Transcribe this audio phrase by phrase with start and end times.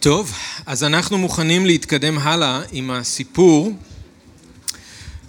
[0.00, 0.32] טוב,
[0.66, 3.72] אז אנחנו מוכנים להתקדם הלאה עם הסיפור.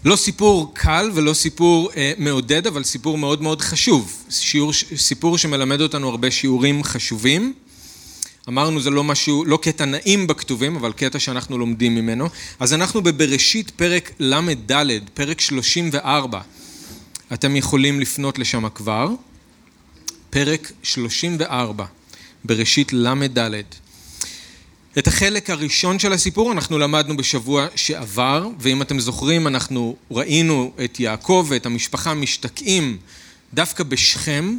[0.05, 4.23] לא סיפור קל ולא סיפור אה, מעודד, אבל סיפור מאוד מאוד חשוב.
[4.29, 7.53] שיעור, סיפור שמלמד אותנו הרבה שיעורים חשובים.
[8.49, 12.29] אמרנו זה לא משהו, לא קטע נעים בכתובים, אבל קטע שאנחנו לומדים ממנו.
[12.59, 16.41] אז אנחנו בבראשית פרק ל"ד, פרק 34.
[17.33, 19.09] אתם יכולים לפנות לשם כבר.
[20.29, 21.85] פרק 34,
[22.45, 23.80] בראשית ל"ד.
[24.97, 30.99] את החלק הראשון של הסיפור אנחנו למדנו בשבוע שעבר, ואם אתם זוכרים אנחנו ראינו את
[30.99, 32.98] יעקב ואת המשפחה משתקעים
[33.54, 34.58] דווקא בשכם,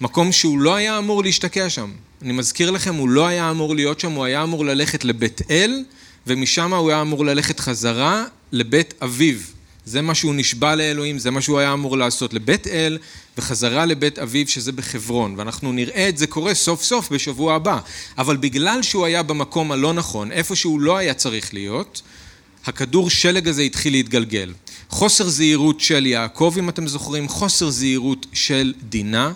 [0.00, 1.90] מקום שהוא לא היה אמור להשתקע שם.
[2.22, 5.84] אני מזכיר לכם, הוא לא היה אמור להיות שם, הוא היה אמור ללכת לבית אל,
[6.26, 9.36] ומשם הוא היה אמור ללכת חזרה לבית אביו.
[9.86, 12.98] זה מה שהוא נשבע לאלוהים, זה מה שהוא היה אמור לעשות לבית אל
[13.38, 15.34] וחזרה לבית אביו שזה בחברון.
[15.36, 17.78] ואנחנו נראה את זה קורה סוף סוף בשבוע הבא.
[18.18, 22.02] אבל בגלל שהוא היה במקום הלא נכון, איפה שהוא לא היה צריך להיות
[22.66, 24.52] הכדור שלג הזה התחיל להתגלגל.
[24.88, 29.32] חוסר זהירות של יעקב אם אתם זוכרים, חוסר זהירות של דינה.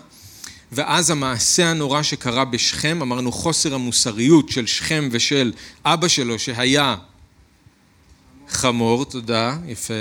[0.71, 5.51] ואז המעשה הנורא שקרה בשכם, אמרנו חוסר המוסריות של שכם ושל
[5.85, 6.95] אבא שלו שהיה
[8.59, 9.93] חמור, תודה, יפה.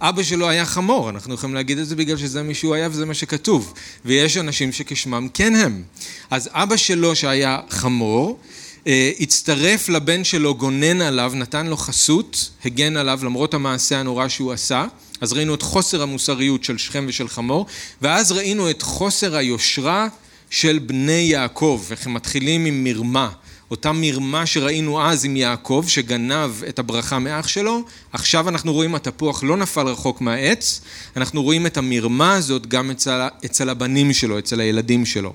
[0.00, 3.06] אבא שלו היה חמור, אנחנו יכולים להגיד את זה בגלל שזה מי שהוא היה וזה
[3.06, 3.74] מה שכתוב.
[4.04, 5.82] ויש אנשים שכשמם כן הם.
[6.30, 8.38] אז אבא שלו שהיה חמור,
[8.86, 14.52] אה, הצטרף לבן שלו, גונן עליו, נתן לו חסות, הגן עליו למרות המעשה הנורא שהוא
[14.52, 14.84] עשה.
[15.20, 17.66] אז ראינו את חוסר המוסריות של שכם ושל חמור,
[18.02, 20.08] ואז ראינו את חוסר היושרה
[20.50, 23.30] של בני יעקב, איך הם מתחילים עם מרמה.
[23.70, 27.82] אותה מרמה שראינו אז עם יעקב שגנב את הברכה מאח שלו,
[28.12, 30.80] עכשיו אנחנו רואים התפוח לא נפל רחוק מהעץ,
[31.16, 35.32] אנחנו רואים את המרמה הזאת גם אצל, אצל הבנים שלו, אצל הילדים שלו.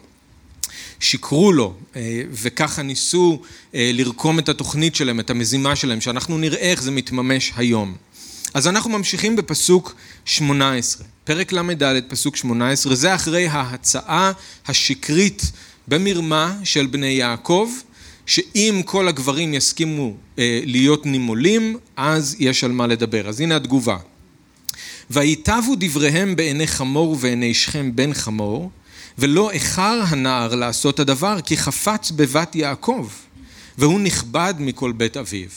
[0.99, 3.41] שיקרו לו אה, וככה ניסו
[3.75, 7.95] אה, לרקום את התוכנית שלהם, את המזימה שלהם, שאנחנו נראה איך זה מתממש היום.
[8.53, 14.31] אז אנחנו ממשיכים בפסוק 18, פרק ל"ד, פסוק 18, זה אחרי ההצעה
[14.67, 15.51] השקרית
[15.87, 17.69] במרמה של בני יעקב,
[18.25, 23.29] שאם כל הגברים יסכימו אה, להיות נימולים, אז יש על מה לדבר.
[23.29, 23.97] אז הנה התגובה.
[25.09, 28.71] ויטבו דבריהם בעיני חמור ובעיני שכם בן חמור,
[29.17, 33.07] ולא איחר הנער לעשות הדבר, כי חפץ בבת יעקב,
[33.77, 35.49] והוא נכבד מכל בית אביו.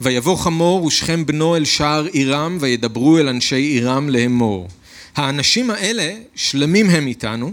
[0.00, 4.68] ויבוא חמור ושכם בנו אל שער עירם, וידברו אל אנשי עירם לאמור.
[5.16, 7.52] האנשים האלה שלמים הם איתנו,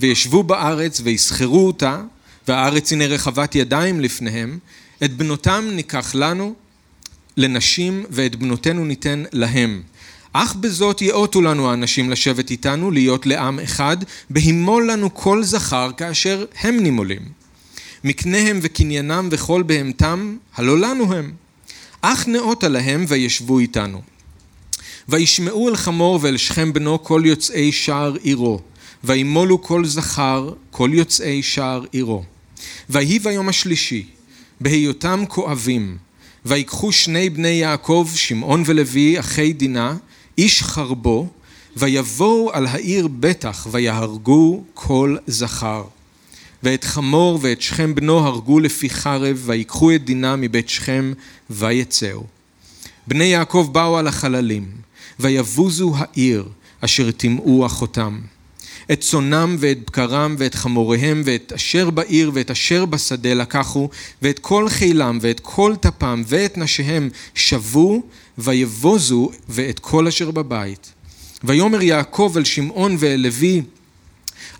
[0.00, 2.02] וישבו בארץ ויסחרו אותה,
[2.48, 4.58] והארץ הנה רחבת ידיים לפניהם,
[5.04, 6.54] את בנותם ניקח לנו
[7.36, 9.82] לנשים ואת בנותינו ניתן להם.
[10.32, 13.96] אך בזאת יאותו לנו האנשים לשבת איתנו, להיות לעם אחד,
[14.30, 17.22] בהימול לנו כל זכר כאשר הם נימולים.
[18.04, 21.32] מקניהם וקניינם וכל בהמתם, הלא לנו הם.
[22.00, 24.02] אך נאותה להם וישבו איתנו.
[25.08, 28.60] וישמעו אל חמור ואל שכם בנו כל יוצאי שער עירו,
[29.04, 32.24] וימולו כל זכר כל יוצאי שער עירו.
[32.90, 34.06] ויהי ביום השלישי,
[34.60, 35.96] בהיותם כואבים,
[36.46, 39.96] ויקחו שני בני יעקב, שמעון ולוי, אחי דינה,
[40.38, 41.28] איש חרבו,
[41.76, 45.84] ויבואו על העיר בטח, ויהרגו כל זכר.
[46.62, 51.12] ואת חמור ואת שכם בנו הרגו לפי חרב, ויקחו את דינה מבית שכם,
[51.50, 52.24] ויצאו.
[53.06, 54.70] בני יעקב באו על החללים,
[55.20, 56.48] ויבוזו העיר,
[56.80, 58.20] אשר טימאו אחותם.
[58.92, 63.88] את צונם ואת בקרם ואת חמוריהם ואת אשר בעיר ואת אשר בשדה לקחו
[64.22, 68.02] ואת כל חילם ואת כל טפם ואת נשיהם שבו
[68.38, 70.92] ויבוזו ואת כל אשר בבית.
[71.44, 73.62] ויאמר יעקב אל שמעון ואל לוי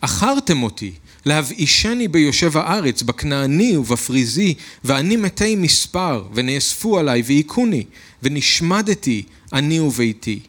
[0.00, 0.92] אחרתם אותי
[1.26, 4.54] להבאישני ביושב הארץ, בכנעני ובפריזי,
[4.84, 7.84] ואני מתי מספר, ונאספו עלי והיכוני,
[8.22, 9.22] ונשמדתי
[9.53, 10.41] אני וביתי.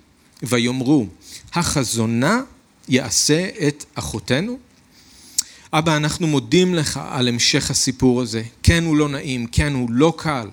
[0.43, 1.07] ויאמרו,
[1.53, 2.41] החזונה
[2.89, 4.57] יעשה את אחותנו?
[5.73, 8.43] אבא, אנחנו מודים לך על המשך הסיפור הזה.
[8.63, 10.49] כן, הוא לא נעים, כן, הוא לא קל,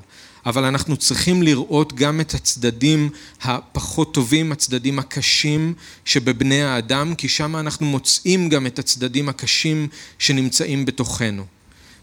[0.47, 3.11] אבל אנחנו צריכים לראות גם את הצדדים
[3.43, 9.89] הפחות טובים, הצדדים הקשים שבבני האדם, כי שם אנחנו מוצאים גם את הצדדים הקשים
[10.19, 11.45] שנמצאים בתוכנו.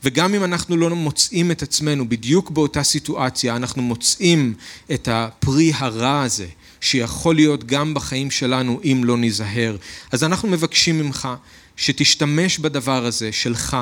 [0.04, 4.54] וגם אם אנחנו לא מוצאים את עצמנו בדיוק באותה סיטואציה, אנחנו מוצאים
[4.94, 6.48] את הפרי הרע הזה,
[6.82, 9.78] שיכול להיות גם בחיים שלנו אם לא ניזהר.
[10.12, 11.28] אז אנחנו מבקשים ממך
[11.78, 13.78] שתשתמש בדבר הזה שלך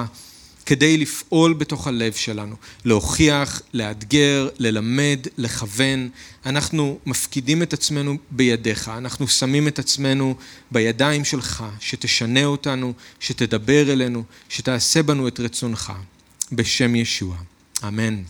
[0.65, 2.55] כדי לפעול בתוך הלב שלנו,
[2.85, 6.09] להוכיח, לאתגר, ללמד, לכוון.
[6.45, 10.35] אנחנו מפקידים את עצמנו בידיך, אנחנו שמים את עצמנו
[10.71, 15.93] בידיים שלך, שתשנה אותנו, שתדבר אלינו, שתעשה בנו את רצונך,
[16.51, 17.35] בשם ישוע.
[17.87, 18.21] אמן.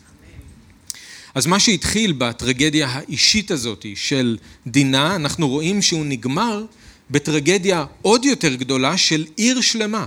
[1.36, 4.38] אז מה שהתחיל בטרגדיה האישית הזאת של
[4.68, 6.66] דינה, אנחנו רואים שהוא נגמר
[7.12, 10.06] בטרגדיה עוד יותר גדולה של עיר שלמה.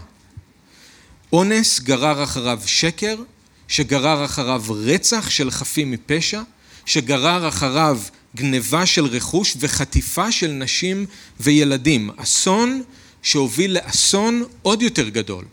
[1.33, 3.17] אונס גרר אחריו שקר,
[3.69, 6.43] שגרר אחריו רצח של חפים מפשע,
[6.87, 8.01] שגרר אחריו
[8.37, 11.07] גניבה של רכוש וחטיפה של נשים
[11.41, 12.11] וילדים.
[12.17, 12.83] אסון
[13.23, 15.45] שהוביל לאסון עוד יותר גדול.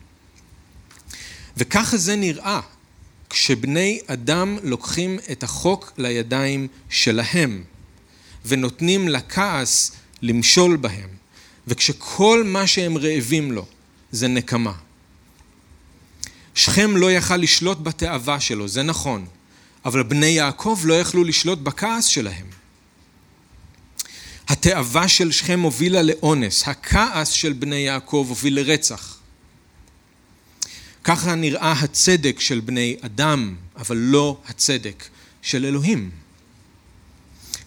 [1.58, 2.60] וככה זה נראה
[3.36, 7.64] כשבני אדם לוקחים את החוק לידיים שלהם
[8.46, 9.92] ונותנים לכעס
[10.22, 11.10] למשול בהם
[11.68, 13.66] וכשכל מה שהם רעבים לו
[14.12, 14.74] זה נקמה.
[16.56, 19.26] שכם לא יכל לשלוט בתאווה שלו, זה נכון,
[19.86, 22.48] אבל בני יעקב לא יכלו לשלוט בכעס שלהם.
[24.48, 29.15] התאווה של שכם הובילה לאונס, הכעס של בני יעקב הוביל לרצח.
[31.06, 35.04] ככה נראה הצדק של בני אדם, אבל לא הצדק
[35.42, 36.12] של אלוהים.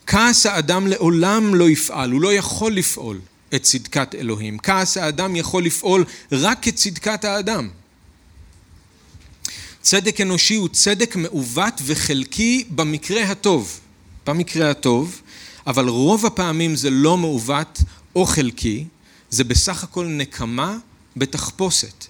[0.06, 3.20] כעס האדם לעולם לא יפעל, הוא לא יכול לפעול
[3.54, 4.58] את צדקת אלוהים.
[4.58, 7.68] כעס האדם יכול לפעול רק כצדקת האדם.
[9.82, 13.80] צדק אנושי הוא צדק מעוות וחלקי במקרה הטוב.
[14.26, 15.22] במקרה הטוב,
[15.66, 17.78] אבל רוב הפעמים זה לא מעוות
[18.16, 18.84] או חלקי,
[19.30, 20.76] זה בסך הכל נקמה
[21.16, 22.06] בתחפושת.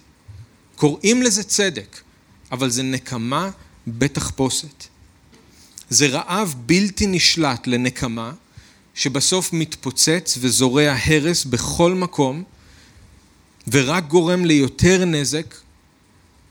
[0.79, 1.97] קוראים לזה צדק,
[2.51, 3.49] אבל זה נקמה
[3.87, 4.83] בתחפושת.
[5.89, 8.31] זה רעב בלתי נשלט לנקמה,
[8.95, 12.43] שבסוף מתפוצץ וזורע הרס בכל מקום,
[13.67, 15.55] ורק גורם ליותר נזק,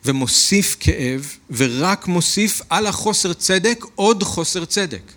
[0.04, 5.12] ומוסיף כאב, ורק מוסיף על החוסר צדק עוד חוסר צדק.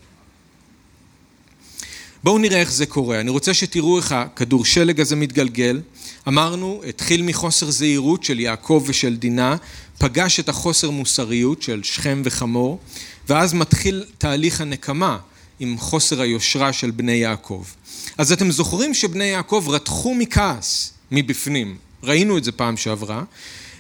[2.24, 3.20] בואו נראה איך זה קורה.
[3.20, 5.82] אני רוצה שתראו איך הכדור שלג הזה מתגלגל.
[6.28, 9.56] אמרנו, התחיל מחוסר זהירות של יעקב ושל דינה,
[9.98, 12.80] פגש את החוסר מוסריות של שכם וחמור,
[13.30, 15.18] ואז מתחיל תהליך הנקמה
[15.60, 17.64] עם חוסר היושרה של בני יעקב.
[18.18, 23.24] אז אתם זוכרים שבני יעקב רתחו מכעס מבפנים, ראינו את זה פעם שעברה,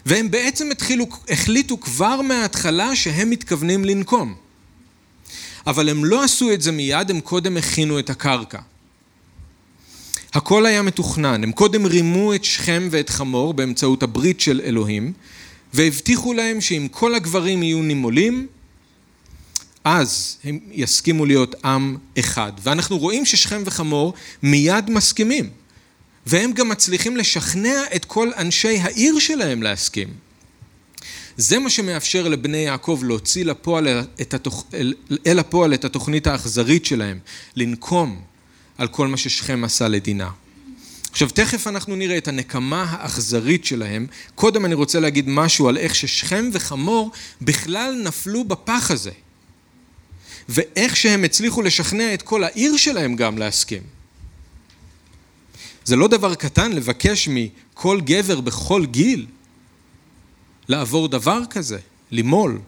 [0.05, 4.35] והם בעצם התחילו, החליטו כבר מההתחלה שהם מתכוונים לנקום.
[5.67, 8.59] אבל הם לא עשו את זה מיד, הם קודם הכינו את הקרקע.
[10.33, 15.13] הכל היה מתוכנן, הם קודם רימו את שכם ואת חמור באמצעות הברית של אלוהים,
[15.73, 18.47] והבטיחו להם שאם כל הגברים יהיו נימולים,
[19.83, 22.51] אז הם יסכימו להיות עם אחד.
[22.63, 25.49] ואנחנו רואים ששכם וחמור מיד מסכימים,
[26.25, 30.30] והם גם מצליחים לשכנע את כל אנשי העיר שלהם להסכים.
[31.37, 33.87] זה מה שמאפשר לבני יעקב להוציא לפועל
[34.21, 34.65] את התוכ...
[35.27, 37.19] אל הפועל את התוכנית האכזרית שלהם,
[37.55, 38.21] לנקום
[38.77, 40.29] על כל מה ששכם עשה לדינה.
[41.11, 44.07] עכשיו תכף אנחנו נראה את הנקמה האכזרית שלהם.
[44.35, 47.11] קודם אני רוצה להגיד משהו על איך ששכם וחמור
[47.41, 49.11] בכלל נפלו בפח הזה.
[50.49, 53.81] ואיך שהם הצליחו לשכנע את כל העיר שלהם גם להסכים.
[55.85, 59.25] זה לא דבר קטן לבקש מכל גבר בכל גיל
[60.67, 61.77] לעבור דבר כזה,
[62.11, 62.59] למול.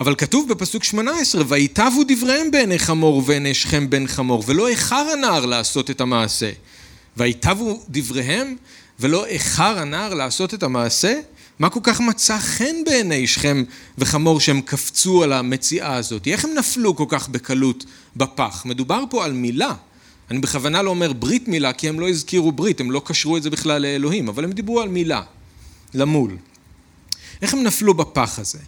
[0.00, 5.46] אבל כתוב בפסוק 18, ויטבו דבריהם בעיני חמור ובעיני שכם בן חמור, ולא איחר הנער
[5.46, 6.50] לעשות את המעשה.
[7.16, 8.56] ויטבו דבריהם,
[9.00, 11.20] ולא איחר הנער לעשות את המעשה?
[11.58, 13.64] מה כל כך מצא חן בעיני שכם
[13.98, 16.26] וחמור שהם קפצו על המציאה הזאת?
[16.26, 17.84] איך הם נפלו כל כך בקלות
[18.16, 18.62] בפח?
[18.66, 19.74] מדובר פה על מילה.
[20.30, 23.42] אני בכוונה לא אומר ברית מילה, כי הם לא הזכירו ברית, הם לא קשרו את
[23.42, 25.22] זה בכלל לאלוהים, אבל הם דיברו על מילה,
[25.94, 26.36] למול.
[27.42, 28.58] איך הם נפלו בפח הזה?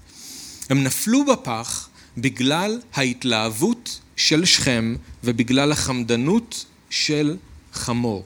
[0.71, 1.88] הם נפלו בפח
[2.19, 7.37] בגלל ההתלהבות של שכם ובגלל החמדנות של
[7.73, 8.25] חמור.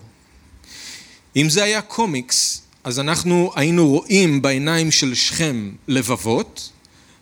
[1.37, 6.71] אם זה היה קומיקס, אז אנחנו היינו רואים בעיניים של שכם לבבות,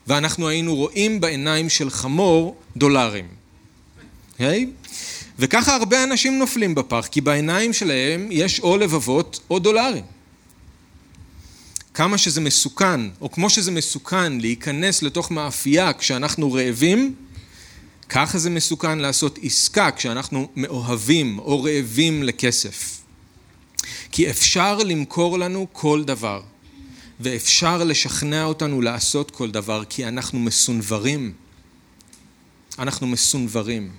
[0.06, 3.28] ואנחנו היינו רואים בעיניים של חמור דולרים.
[4.38, 4.42] Okay?
[5.38, 10.04] וככה הרבה אנשים נופלים בפח, כי בעיניים שלהם יש או לבבות או דולרים.
[11.94, 17.14] כמה שזה מסוכן, או כמו שזה מסוכן להיכנס לתוך מאפייה כשאנחנו רעבים,
[18.08, 23.00] ככה זה מסוכן לעשות עסקה כשאנחנו מאוהבים או רעבים לכסף.
[24.12, 26.42] כי אפשר למכור לנו כל דבר,
[27.20, 31.32] ואפשר לשכנע אותנו לעשות כל דבר, כי אנחנו מסונברים.
[32.78, 33.90] אנחנו מסונברים.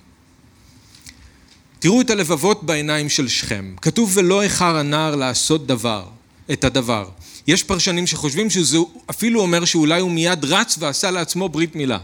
[1.79, 3.75] תראו את הלבבות בעיניים של שכם.
[3.81, 6.07] כתוב ולא איחר הנער לעשות דבר,
[6.51, 7.09] את הדבר.
[7.47, 8.77] יש פרשנים שחושבים שזה
[9.09, 11.97] אפילו אומר שאולי הוא מיד רץ ועשה לעצמו ברית מילה,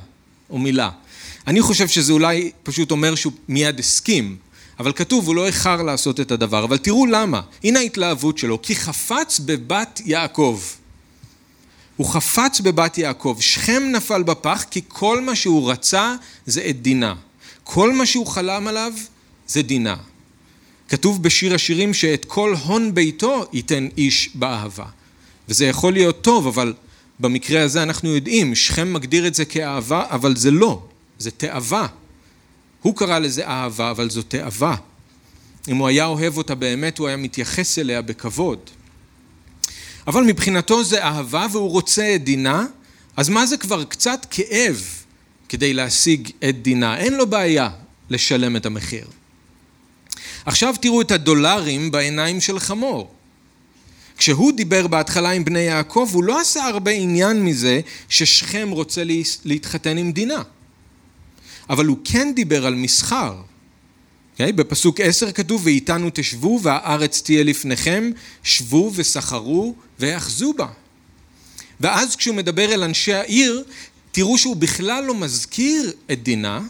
[0.49, 0.89] או מילה.
[1.47, 4.37] אני חושב שזה אולי פשוט אומר שהוא מיד הסכים,
[4.79, 6.63] אבל כתוב הוא לא איחר לעשות את הדבר.
[6.63, 10.61] אבל תראו למה, הנה ההתלהבות שלו, כי חפץ בבת יעקב.
[11.97, 17.15] הוא חפץ בבת יעקב, שכם נפל בפח כי כל מה שהוא רצה זה את דינה.
[17.63, 18.93] כל מה שהוא חלם עליו
[19.47, 19.95] זה דינה.
[20.89, 24.85] כתוב בשיר השירים שאת כל הון ביתו ייתן איש באהבה.
[25.49, 26.73] וזה יכול להיות טוב, אבל
[27.19, 30.83] במקרה הזה אנחנו יודעים, שכם מגדיר את זה כאהבה, אבל זה לא,
[31.19, 31.87] זה תאווה.
[32.81, 34.75] הוא קרא לזה אהבה, אבל זו תאווה.
[35.67, 38.59] אם הוא היה אוהב אותה באמת, הוא היה מתייחס אליה בכבוד.
[40.07, 42.65] אבל מבחינתו זה אהבה והוא רוצה את דינה,
[43.17, 44.83] אז מה זה כבר קצת כאב
[45.49, 46.97] כדי להשיג את דינה?
[46.97, 47.69] אין לו בעיה
[48.09, 49.07] לשלם את המחיר.
[50.45, 53.11] עכשיו תראו את הדולרים בעיניים של חמור.
[54.21, 59.03] כשהוא דיבר בהתחלה עם בני יעקב, הוא לא עשה הרבה עניין מזה ששכם רוצה
[59.45, 60.41] להתחתן עם דינה.
[61.69, 63.33] אבל הוא כן דיבר על מסחר.
[63.33, 64.31] Okay?
[64.31, 64.51] אוקיי?
[64.51, 68.11] בפסוק עשר כתוב, ואיתנו תשבו והארץ תהיה לפניכם,
[68.43, 70.67] שבו וסחרו ויאחזו בה.
[71.79, 73.63] ואז כשהוא מדבר אל אנשי העיר,
[74.11, 76.61] תראו שהוא בכלל לא מזכיר את דינה,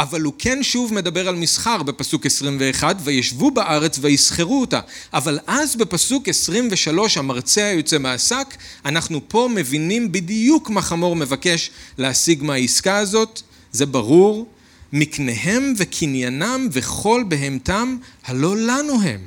[0.00, 4.80] אבל הוא כן שוב מדבר על מסחר בפסוק 21, וישבו בארץ ויסחרו אותה.
[5.12, 12.42] אבל אז בפסוק 23, המרצע היוצא מהשק, אנחנו פה מבינים בדיוק מה חמור מבקש להשיג
[12.42, 13.42] מהעסקה הזאת,
[13.72, 14.46] זה ברור,
[14.92, 19.20] מקניהם וקניינם וכל בהמתם, הלא לנו הם.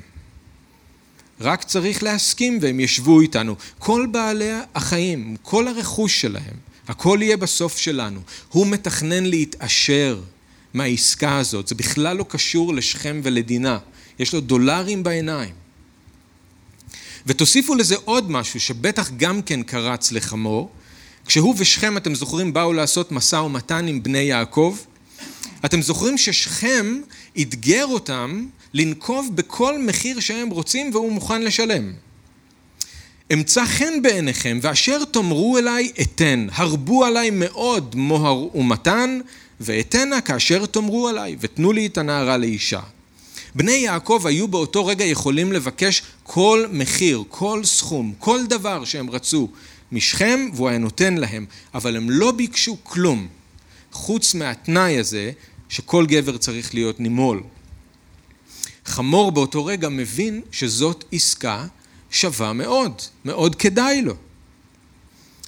[1.41, 3.55] רק צריך להסכים והם ישבו איתנו.
[3.79, 6.55] כל בעלי החיים, כל הרכוש שלהם,
[6.87, 8.19] הכל יהיה בסוף שלנו.
[8.49, 10.19] הוא מתכנן להתעשר
[10.73, 11.67] מהעסקה הזאת.
[11.67, 13.77] זה בכלל לא קשור לשכם ולדינה.
[14.19, 15.53] יש לו דולרים בעיניים.
[17.25, 20.69] ותוסיפו לזה עוד משהו שבטח גם כן קרץ לחמור.
[21.25, 24.77] כשהוא ושכם, אתם זוכרים, באו לעשות משא ומתן עם בני יעקב.
[25.65, 27.01] אתם זוכרים ששכם
[27.41, 31.93] אתגר אותם לנקוב בכל מחיר שהם רוצים והוא מוכן לשלם.
[33.31, 39.19] אמצא חן בעיניכם ואשר תאמרו אליי אתן, הרבו עליי מאוד מוהר ומתן
[39.59, 42.79] ואתנה כאשר תאמרו עליי ותנו לי את הנערה לאישה.
[43.55, 49.49] בני יעקב היו באותו רגע יכולים לבקש כל מחיר, כל סכום, כל דבר שהם רצו
[49.91, 53.27] משכם והוא היה נותן להם, אבל הם לא ביקשו כלום
[53.91, 55.31] חוץ מהתנאי הזה
[55.69, 57.43] שכל גבר צריך להיות נימול.
[58.85, 61.65] חמור באותו רגע מבין שזאת עסקה
[62.13, 64.13] שווה מאוד, מאוד כדאי לו.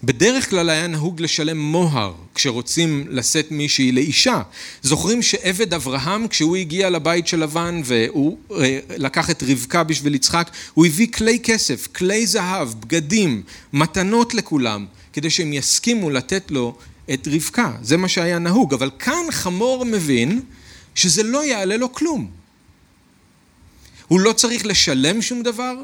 [0.03, 4.41] בדרך כלל היה נהוג לשלם מוהר כשרוצים לשאת מישהי לאישה.
[4.81, 10.51] זוכרים שעבד אברהם, כשהוא הגיע לבית של לבן והוא אה, לקח את רבקה בשביל יצחק,
[10.73, 13.43] הוא הביא כלי כסף, כלי זהב, בגדים,
[13.73, 16.77] מתנות לכולם, כדי שהם יסכימו לתת לו
[17.13, 17.71] את רבקה.
[17.81, 18.73] זה מה שהיה נהוג.
[18.73, 20.41] אבל כאן חמור מבין
[20.95, 22.27] שזה לא יעלה לו כלום.
[24.07, 25.75] הוא לא צריך לשלם שום דבר,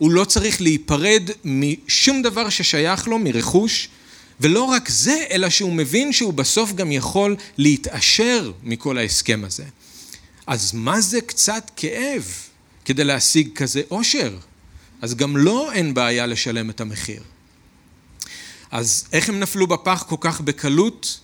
[0.00, 3.88] הוא לא צריך להיפרד משום דבר ששייך לו, מרכוש,
[4.40, 9.64] ולא רק זה, אלא שהוא מבין שהוא בסוף גם יכול להתעשר מכל ההסכם הזה.
[10.46, 12.34] אז מה זה קצת כאב
[12.84, 14.36] כדי להשיג כזה עושר?
[15.02, 17.22] אז גם לו לא אין בעיה לשלם את המחיר.
[18.70, 21.20] אז איך הם נפלו בפח כל כך בקלות?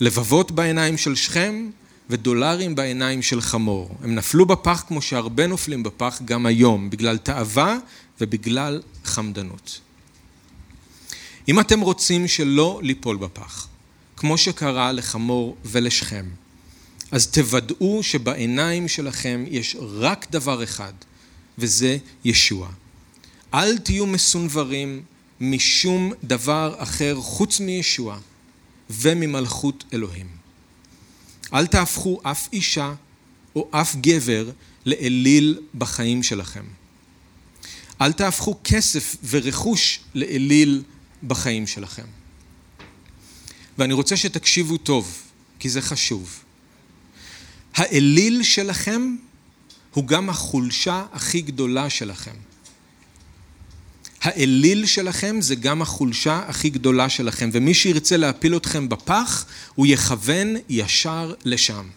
[0.00, 1.70] לבבות בעיניים של שכם
[2.10, 3.90] ודולרים בעיניים של חמור.
[4.02, 7.78] הם נפלו בפח כמו שהרבה נופלים בפח גם היום, בגלל תאווה
[8.20, 9.80] ובגלל חמדנות.
[11.48, 13.68] אם אתם רוצים שלא ליפול בפח,
[14.16, 16.26] כמו שקרה לחמור ולשכם,
[17.10, 20.92] אז תוודאו שבעיניים שלכם יש רק דבר אחד,
[21.58, 22.68] וזה ישוע.
[23.54, 25.02] אל תהיו מסונברים
[25.40, 28.18] משום דבר אחר חוץ מישוע
[28.90, 30.35] וממלכות אלוהים.
[31.54, 32.94] אל תהפכו אף אישה
[33.56, 34.50] או אף גבר
[34.86, 36.64] לאליל בחיים שלכם.
[38.00, 40.82] אל תהפכו כסף ורכוש לאליל
[41.26, 42.06] בחיים שלכם.
[43.78, 45.22] ואני רוצה שתקשיבו טוב,
[45.58, 46.42] כי זה חשוב.
[47.74, 49.16] האליל שלכם
[49.94, 52.45] הוא גם החולשה הכי גדולה שלכם.
[54.22, 59.44] האליל שלכם זה גם החולשה הכי גדולה שלכם, ומי שירצה להפיל אתכם בפח,
[59.74, 61.88] הוא יכוון ישר לשם.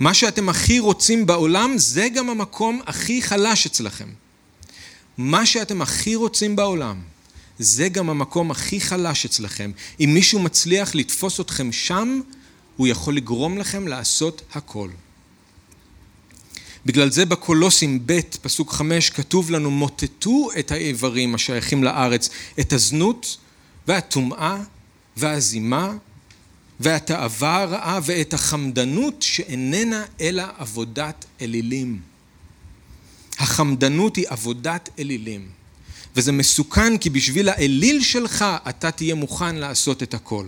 [0.00, 4.08] מה שאתם הכי רוצים בעולם, זה גם המקום הכי חלש אצלכם.
[5.18, 7.00] מה שאתם הכי רוצים בעולם,
[7.58, 9.70] זה גם המקום הכי חלש אצלכם.
[10.00, 12.20] אם מישהו מצליח לתפוס אתכם שם,
[12.76, 14.88] הוא יכול לגרום לכם לעשות הכל.
[16.86, 22.28] בגלל זה בקולוסים ב', פסוק חמש, כתוב לנו, מוטטו את האיברים השייכים לארץ,
[22.60, 23.36] את הזנות
[23.88, 24.56] והטומאה
[25.16, 25.92] והזימה
[26.80, 32.00] והתאווה הרעה ואת החמדנות שאיננה אלא עבודת אלילים.
[33.38, 35.48] החמדנות היא עבודת אלילים.
[36.16, 40.46] וזה מסוכן כי בשביל האליל שלך אתה תהיה מוכן לעשות את הכל.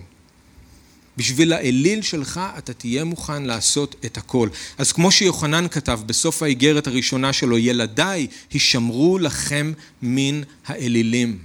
[1.16, 4.48] בשביל האליל שלך אתה תהיה מוכן לעשות את הכל.
[4.78, 11.38] אז כמו שיוחנן כתב בסוף האיגרת הראשונה שלו, ילדיי, הישמרו לכם מן האלילים.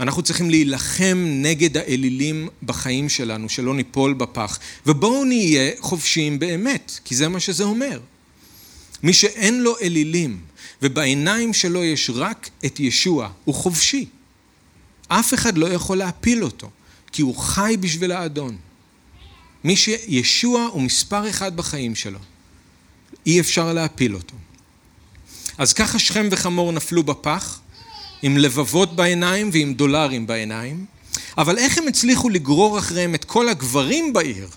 [0.00, 4.58] אנחנו צריכים להילחם נגד האלילים בחיים שלנו, שלא ניפול בפח.
[4.86, 8.00] ובואו נהיה חופשיים באמת, כי זה מה שזה אומר.
[9.02, 10.40] מי שאין לו אלילים,
[10.82, 14.06] ובעיניים שלו יש רק את ישוע, הוא חופשי.
[15.08, 16.70] אף אחד לא יכול להפיל אותו.
[17.12, 18.56] כי הוא חי בשביל האדון.
[19.64, 22.18] מי שישוע הוא מספר אחד בחיים שלו.
[23.26, 24.34] אי אפשר להפיל אותו.
[25.58, 27.60] אז ככה שכם וחמור נפלו בפח,
[28.22, 30.84] עם לבבות בעיניים ועם דולרים בעיניים,
[31.38, 34.48] אבל איך הם הצליחו לגרור אחריהם את כל הגברים בעיר?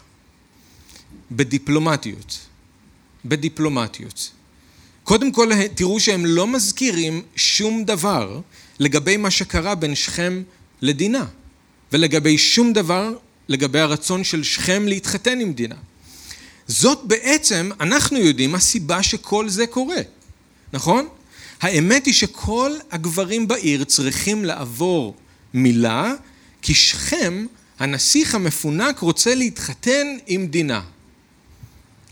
[1.32, 2.40] בדיפלומטיות.
[3.26, 4.32] בדיפלומטיות.
[5.04, 8.40] קודם כל תראו שהם לא מזכירים שום דבר
[8.80, 10.44] לגבי מה שקרה בין שכם
[10.82, 11.26] לדינה.
[11.94, 13.14] ולגבי שום דבר
[13.48, 15.76] לגבי הרצון של שכם להתחתן עם דינה.
[16.68, 20.02] זאת בעצם, אנחנו יודעים, הסיבה שכל זה קורה,
[20.74, 21.08] נכון?
[21.62, 25.16] האמת היא שכל הגברים בעיר צריכים לעבור
[25.54, 26.14] מילה,
[26.62, 27.46] כי שכם,
[27.80, 30.82] הנסיך המפונק, רוצה להתחתן עם דינה.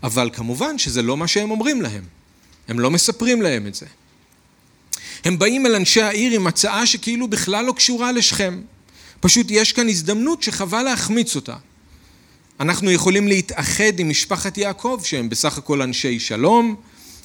[0.02, 2.04] אבל כמובן שזה לא מה שהם אומרים להם.
[2.68, 3.86] הם לא מספרים להם את זה.
[5.24, 8.60] הם באים אל אנשי העיר עם הצעה שכאילו בכלל לא קשורה לשכם.
[9.20, 11.56] פשוט יש כאן הזדמנות שחבל להחמיץ אותה.
[12.60, 16.76] אנחנו יכולים להתאחד עם משפחת יעקב, שהם בסך הכל אנשי שלום,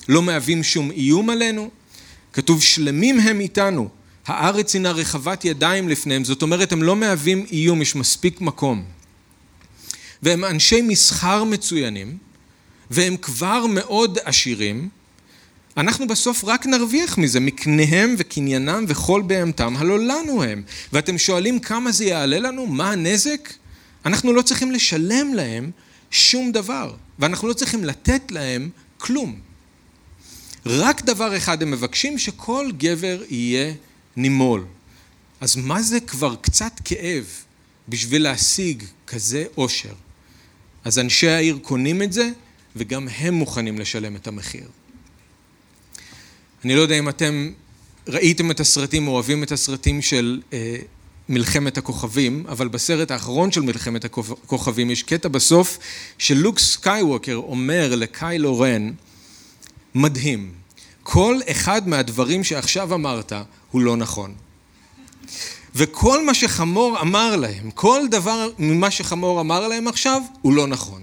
[0.08, 1.70] לא מהווים שום איום עלינו.
[2.34, 3.90] כתוב שלמים הם איתנו,
[4.26, 8.84] הארץ הינה רחבת ידיים לפניהם, זאת אומרת הם לא מהווים איום, יש מספיק מקום.
[10.24, 12.18] והם אנשי מסחר מצוינים,
[12.92, 14.90] והם כבר מאוד עשירים,
[15.78, 20.64] אנחנו בסוף רק נרוויח מזה, מקניהם וקניינם וכל בהמתם, הלא לנו הם.
[20.94, 22.68] ואתם שואלים כמה זה יעלה לנו?
[22.68, 23.54] מה הנזק?
[24.06, 25.72] אנחנו לא צריכים לשלם להם
[26.12, 29.40] שום דבר, ואנחנו לא צריכים לתת להם כלום.
[30.66, 33.74] רק דבר אחד הם מבקשים, שכל גבר יהיה
[34.16, 34.66] נימול.
[35.42, 37.26] אז מה זה כבר קצת כאב
[37.90, 39.94] בשביל להשיג כזה עושר?
[40.84, 42.30] אז אנשי העיר קונים את זה,
[42.76, 44.68] וגם הם מוכנים לשלם את המחיר.
[46.66, 47.52] אני לא יודע אם אתם
[48.08, 50.76] ראיתם את הסרטים, אוהבים את הסרטים של אה,
[51.30, 55.78] מלחמת הכוכבים, אבל בסרט האחרון של מלחמת הכוכבים יש קטע בסוף
[56.18, 58.92] שלוק סקייווקר אומר לקיילו רן,
[59.96, 60.52] מדהים,
[61.04, 63.34] כל אחד מהדברים שעכשיו אמרת
[63.72, 64.34] הוא לא נכון.
[65.76, 71.02] וכל מה שחמור אמר להם, כל דבר ממה שחמור אמר להם עכשיו, הוא לא נכון.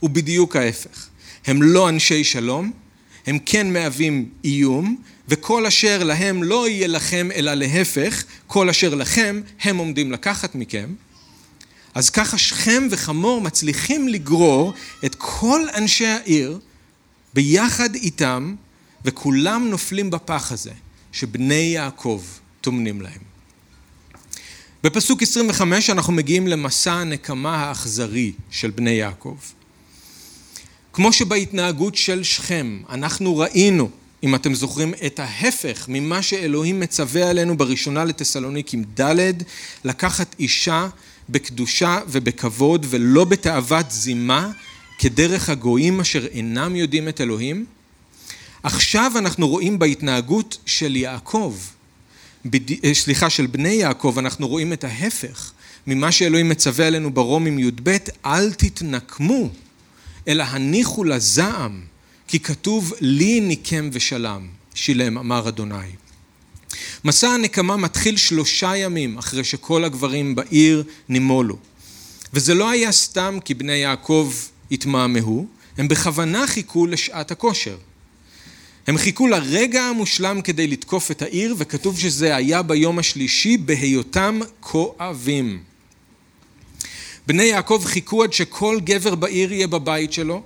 [0.00, 1.06] הוא בדיוק ההפך.
[1.46, 2.72] הם לא אנשי שלום,
[3.26, 4.96] הם כן מהווים איום,
[5.28, 10.94] וכל אשר להם לא יהיה לכם אלא להפך, כל אשר לכם הם עומדים לקחת מכם.
[11.94, 16.58] אז ככה שכם וחמור מצליחים לגרור את כל אנשי העיר
[17.34, 18.54] ביחד איתם,
[19.04, 20.72] וכולם נופלים בפח הזה,
[21.12, 22.22] שבני יעקב
[22.60, 23.32] טומנים להם.
[24.84, 29.36] בפסוק 25 אנחנו מגיעים למסע הנקמה האכזרי של בני יעקב.
[30.92, 33.90] כמו שבהתנהגות של שכם אנחנו ראינו,
[34.22, 39.32] אם אתם זוכרים, את ההפך ממה שאלוהים מצווה עלינו בראשונה לתסלוניקים ד',
[39.84, 40.88] לקחת אישה
[41.28, 44.50] בקדושה ובכבוד ולא בתאוות זימה
[44.98, 47.64] כדרך הגויים אשר אינם יודעים את אלוהים.
[48.62, 51.54] עכשיו אנחנו רואים בהתנהגות של יעקב,
[52.84, 55.52] אה, סליחה, של בני יעקב, אנחנו רואים את ההפך
[55.86, 59.48] ממה שאלוהים מצווה עלינו ברומים י"ב, אל תתנקמו
[60.28, 61.80] אלא הניחו לזעם,
[62.28, 65.76] כי כתוב לי ניקם ושלם, שילם, אמר אדוני.
[67.04, 71.56] מסע הנקמה מתחיל שלושה ימים אחרי שכל הגברים בעיר נימולו.
[72.32, 74.32] וזה לא היה סתם כי בני יעקב
[74.70, 75.46] התמהמהו,
[75.78, 77.76] הם בכוונה חיכו לשעת הכושר.
[78.86, 85.62] הם חיכו לרגע המושלם כדי לתקוף את העיר, וכתוב שזה היה ביום השלישי בהיותם כואבים.
[87.26, 90.42] בני יעקב חיכו עד שכל גבר בעיר יהיה בבית שלו,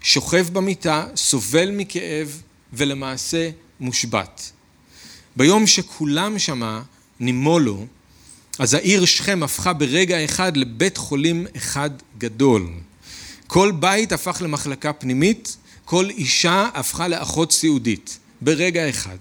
[0.00, 2.42] שוכב במיטה, סובל מכאב
[2.72, 4.50] ולמעשה מושבת.
[5.36, 6.82] ביום שכולם שמה
[7.20, 7.86] נימולו,
[8.58, 12.66] אז העיר שכם הפכה ברגע אחד לבית חולים אחד גדול.
[13.46, 19.16] כל בית הפך למחלקה פנימית, כל אישה הפכה לאחות סיעודית, ברגע אחד.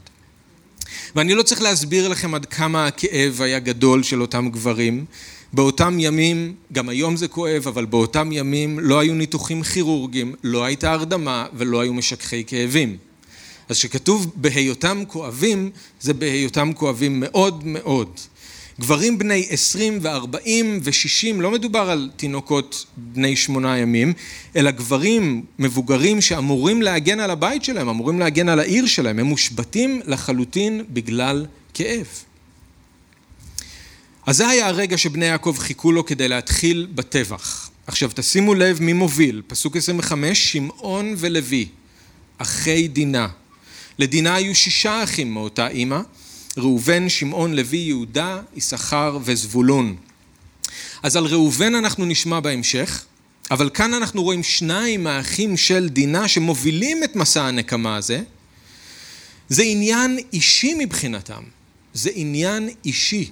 [1.15, 5.05] ואני לא צריך להסביר לכם עד כמה הכאב היה גדול של אותם גברים,
[5.53, 10.91] באותם ימים, גם היום זה כואב, אבל באותם ימים לא היו ניתוחים כירורגיים, לא הייתה
[10.91, 12.97] הרדמה ולא היו משככי כאבים.
[13.69, 15.69] אז כשכתוב בהיותם כואבים,
[16.01, 18.19] זה בהיותם כואבים מאוד מאוד.
[18.79, 24.13] גברים בני עשרים וארבעים ושישים, לא מדובר על תינוקות בני שמונה ימים,
[24.55, 30.01] אלא גברים מבוגרים שאמורים להגן על הבית שלהם, אמורים להגן על העיר שלהם, הם מושבתים
[30.05, 32.07] לחלוטין בגלל כאב.
[34.29, 37.69] אז זה היה הרגע שבני יעקב חיכו לו כדי להתחיל בטבח.
[37.87, 41.67] עכשיו תשימו לב מי מוביל, פסוק 25, שמעון ולוי,
[42.37, 43.27] אחי דינה.
[43.99, 45.99] לדינה היו שישה אחים מאותה אימא,
[46.57, 49.95] ראובן, שמעון, לוי, יהודה, יששכר וזבולון.
[51.03, 53.05] אז על ראובן אנחנו נשמע בהמשך,
[53.51, 58.21] אבל כאן אנחנו רואים שניים מהאחים של דינה שמובילים את מסע הנקמה הזה.
[59.49, 61.43] זה עניין אישי מבחינתם,
[61.93, 63.29] זה עניין אישי.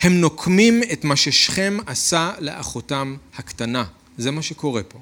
[0.00, 3.84] הם נוקמים את מה ששכם עשה לאחותם הקטנה,
[4.18, 4.98] זה מה שקורה פה.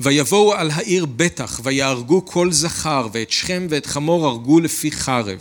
[0.00, 5.40] ויבואו על העיר בטח, ויהרגו כל זכר, ואת שכם ואת חמור הרגו לפי חרב.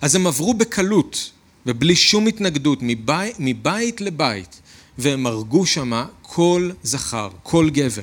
[0.00, 1.30] אז הם עברו בקלות,
[1.66, 4.60] ובלי שום התנגדות, מבית, מבית לבית,
[4.98, 8.02] והם הרגו שמה כל זכר, כל גבר.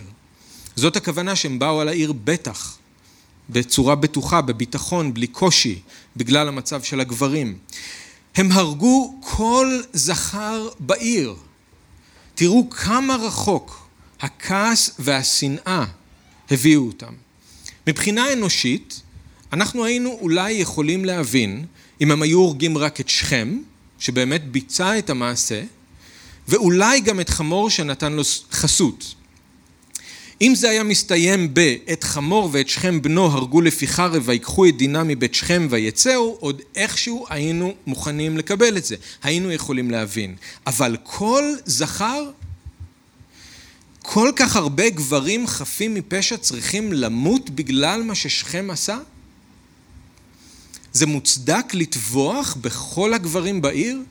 [0.76, 2.78] זאת הכוונה שהם באו על העיר בטח,
[3.50, 5.80] בצורה בטוחה, בביטחון, בלי קושי,
[6.18, 7.58] בגלל המצב של הגברים.
[8.36, 11.36] הם הרגו כל זכר בעיר.
[12.36, 13.88] תראו כמה רחוק
[14.20, 15.86] הכעס והשנאה
[16.52, 17.14] הביאו אותם.
[17.88, 19.02] מבחינה אנושית,
[19.54, 21.66] אנחנו היינו אולי יכולים להבין
[22.02, 23.60] אם הם היו הורגים רק את שכם,
[24.00, 25.64] שבאמת ביצע את המעשה,
[26.48, 29.16] ואולי גם את חמור שנתן לו חסות.
[30.42, 35.04] אם זה היה מסתיים ב"את חמור ואת שכם בנו הרגו לפי חרב ויקחו את דינה
[35.04, 40.36] מבית שכם ויצאו", עוד איכשהו היינו מוכנים לקבל את זה, היינו יכולים להבין.
[40.68, 42.32] אבל כל זכר,
[44.02, 48.98] כל כך הרבה גברים חפים מפשע צריכים למות בגלל מה ששכם עשה?
[50.94, 54.02] זה מוצדק לטבוח בכל הגברים בעיר?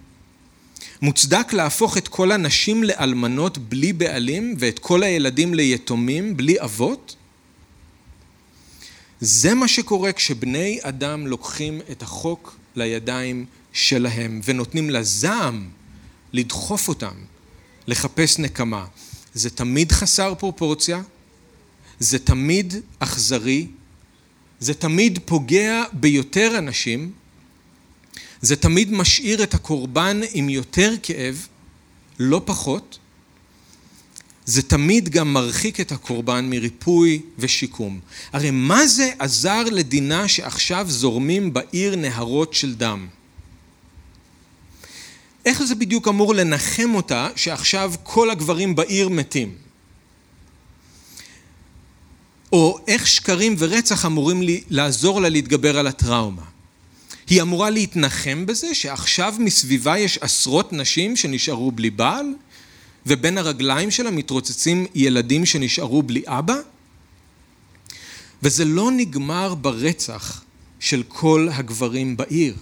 [1.02, 7.16] מוצדק להפוך את כל הנשים לאלמנות בלי בעלים ואת כל הילדים ליתומים בלי אבות?
[9.20, 15.68] זה מה שקורה כשבני אדם לוקחים את החוק לידיים שלהם ונותנים לזעם
[16.32, 17.14] לדחוף אותם,
[17.86, 18.86] לחפש נקמה.
[19.34, 21.02] זה תמיד חסר פרופורציה,
[21.98, 23.66] זה תמיד אכזרי,
[24.60, 27.12] זה תמיד פוגע ביותר אנשים,
[28.44, 31.46] זה תמיד משאיר את הקורבן עם יותר כאב,
[32.18, 32.98] לא פחות.
[34.46, 38.00] זה תמיד גם מרחיק את הקורבן מריפוי ושיקום.
[38.32, 43.06] הרי מה זה עזר לדינה שעכשיו זורמים בעיר נהרות של דם?
[45.44, 49.54] איך זה בדיוק אמור לנחם אותה שעכשיו כל הגברים בעיר מתים?
[52.52, 56.53] או איך שקרים ורצח אמורים לי, לעזור לה להתגבר על הטראומה.
[57.26, 62.26] היא אמורה להתנחם בזה שעכשיו מסביבה יש עשרות נשים שנשארו בלי בעל,
[63.06, 66.56] ובין הרגליים שלה מתרוצצים ילדים שנשארו בלי אבא?
[68.42, 70.44] וזה לא נגמר ברצח
[70.80, 72.54] של כל הגברים בעיר.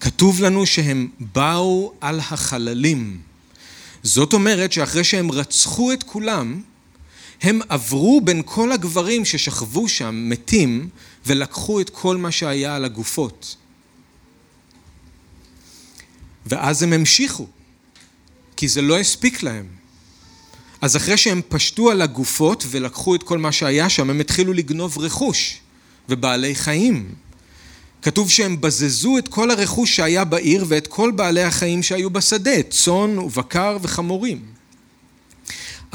[0.00, 3.20] כתוב לנו שהם באו על החללים.
[4.02, 6.62] זאת אומרת שאחרי שהם רצחו את כולם,
[7.42, 10.88] הם עברו בין כל הגברים ששכבו שם מתים
[11.26, 13.56] ולקחו את כל מה שהיה על הגופות.
[16.46, 17.46] ואז הם המשיכו,
[18.56, 19.66] כי זה לא הספיק להם.
[20.80, 24.98] אז אחרי שהם פשטו על הגופות ולקחו את כל מה שהיה שם, הם התחילו לגנוב
[24.98, 25.60] רכוש
[26.08, 27.14] ובעלי חיים.
[28.02, 33.18] כתוב שהם בזזו את כל הרכוש שהיה בעיר ואת כל בעלי החיים שהיו בשדה, צאן
[33.18, 34.55] ובקר וחמורים.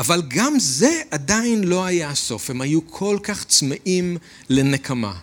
[0.02, 4.18] אבל גם זה עדיין לא היה הסוף, הם היו כל כך צמאים
[4.50, 5.14] לנקמה.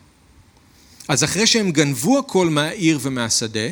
[1.08, 3.68] אז אחרי שהם גנבו הכל מהעיר ומהשדה,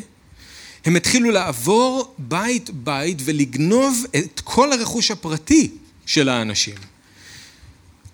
[0.85, 5.71] הם התחילו לעבור בית בית ולגנוב את כל הרכוש הפרטי
[6.07, 6.75] של האנשים.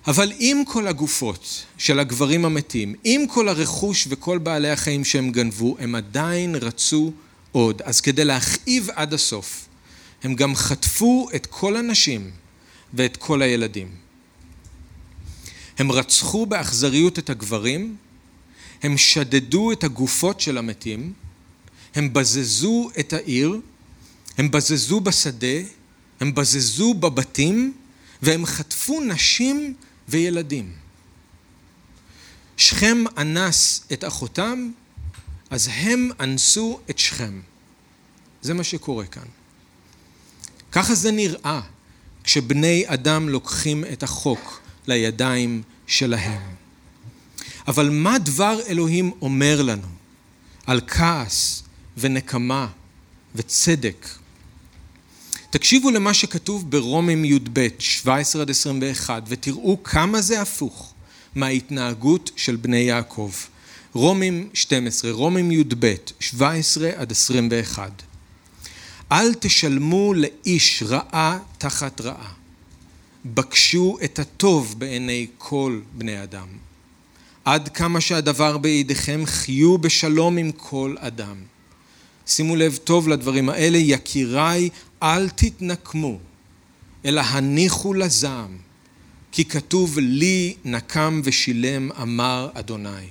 [0.07, 5.77] אבל עם כל הגופות של הגברים המתים, עם כל הרכוש וכל בעלי החיים שהם גנבו,
[5.79, 7.13] הם עדיין רצו
[7.53, 7.83] עוד.
[7.85, 9.69] אז כדי להכאיב עד הסוף,
[10.23, 12.42] הם גם חטפו את כל הנשים
[12.95, 13.89] ואת כל הילדים.
[15.79, 17.97] הם רצחו באכזריות את הגברים,
[18.83, 21.13] הם שדדו את הגופות של המתים,
[21.95, 23.61] הם בזזו את העיר,
[24.39, 25.57] הם בזזו בשדה,
[26.21, 27.75] הם בזזו בבתים,
[28.23, 29.75] והם חטפו נשים
[30.09, 30.73] וילדים.
[32.57, 34.71] שכם אנס את אחותם,
[35.51, 37.41] אז הם אנסו את שכם.
[38.43, 39.27] זה מה שקורה כאן.
[40.73, 41.61] ככה זה נראה
[42.25, 46.41] כשבני אדם לוקחים את החוק לידיים שלהם.
[47.69, 49.89] אבל מה דבר אלוהים אומר לנו
[50.67, 51.63] על כעס
[51.97, 52.67] ונקמה
[53.35, 54.09] וצדק?
[55.51, 60.95] תקשיבו למה שכתוב ברומים י"ב, 17 עד 21, ותראו כמה זה הפוך
[61.35, 63.31] מההתנהגות של בני יעקב.
[63.95, 68.03] רומים 12, רומים י"ב, 17 עד 21.
[69.13, 72.33] אל תשלמו לאיש רעה תחת רעה.
[73.25, 76.47] בקשו את הטוב בעיני כל בני אדם.
[77.45, 81.37] עד כמה שהדבר בידיכם חיו בשלום עם כל אדם.
[82.27, 84.69] שימו לב טוב לדברים האלה, יקיריי,
[85.03, 86.19] אל תתנקמו,
[87.05, 88.57] אלא הניחו לזעם,
[89.33, 93.07] כי כתוב לי נקם ושילם אמר אדוני.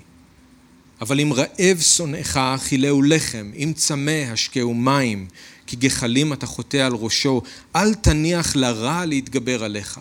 [1.02, 5.28] אבל אם רעב שונאיך אכילהו לחם, אם צמא השקהו מים,
[5.72, 7.42] כי גחלים אתה חוטא על ראשו,
[7.76, 10.00] אל תניח לרע להתגבר עליך,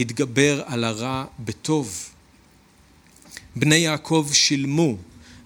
[0.00, 2.08] התגבר על הרע בטוב.
[3.56, 4.96] בני יעקב שילמו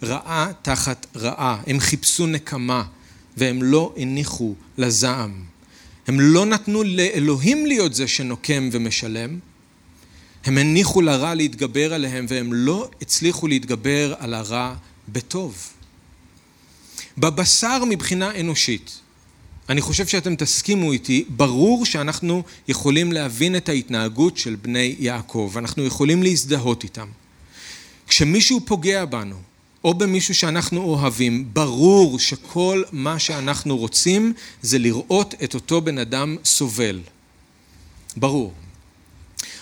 [0.03, 2.85] רעה תחת רעה, הם חיפשו נקמה
[3.37, 5.45] והם לא הניחו לזעם.
[6.07, 9.39] הם לא נתנו לאלוהים להיות זה שנוקם ומשלם,
[10.45, 14.75] הם הניחו לרע להתגבר עליהם והם לא הצליחו להתגבר על הרע
[15.09, 15.69] בטוב.
[17.19, 19.06] בבשר מבחינה אנושית,
[19.69, 25.85] אני חושב שאתם תסכימו איתי, ברור שאנחנו יכולים להבין את ההתנהגות של בני יעקב, אנחנו
[25.85, 27.09] יכולים להזדהות איתם.
[28.09, 29.37] כשמישהו פוגע בנו,
[29.85, 36.37] או במישהו שאנחנו אוהבים, ברור שכל מה שאנחנו רוצים זה לראות את אותו בן אדם
[36.45, 37.01] סובל.
[38.17, 38.53] ברור.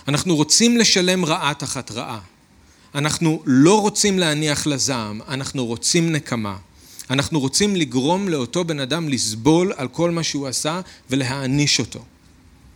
[0.09, 2.21] אנחנו רוצים לשלם רעה תחת רעה.
[2.95, 6.57] אנחנו לא רוצים להניח לזעם, אנחנו רוצים נקמה.
[7.11, 12.05] אנחנו רוצים לגרום לאותו בן אדם לסבול על כל מה שהוא עשה ולהעניש אותו.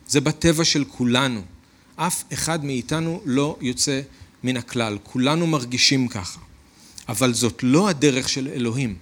[0.08, 1.42] זה בטבע של כולנו.
[1.96, 4.00] אף אחד מאיתנו לא יוצא
[4.44, 4.98] מן הכלל.
[5.02, 6.40] כולנו מרגישים ככה.
[7.08, 8.96] אבל זאת לא הדרך של אלוהים.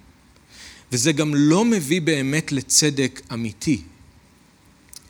[0.91, 3.81] וזה גם לא מביא באמת לצדק אמיתי.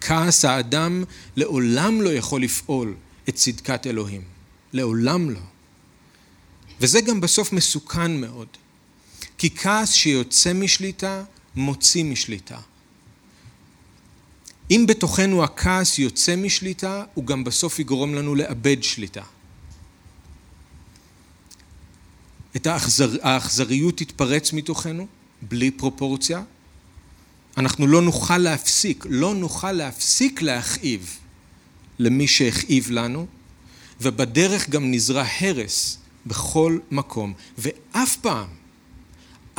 [0.01, 1.03] כעס האדם
[1.35, 2.95] לעולם לא יכול לפעול
[3.29, 4.21] את צדקת אלוהים.
[4.73, 5.39] לעולם לא.
[6.81, 8.47] וזה גם בסוף מסוכן מאוד.
[9.37, 11.23] כי כעס שיוצא משליטה,
[11.55, 12.59] מוציא משליטה.
[14.71, 19.23] אם בתוכנו הכעס יוצא משליטה, הוא גם בסוף יגרום לנו לאבד שליטה.
[22.55, 25.07] את האכזר, האכזריות תתפרץ מתוכנו,
[25.41, 26.43] בלי פרופורציה.
[27.57, 31.17] אנחנו לא נוכל להפסיק, לא נוכל להפסיק להכאיב
[31.99, 33.27] למי שהכאיב לנו,
[34.01, 38.47] ובדרך גם נזרע הרס בכל מקום, ואף פעם,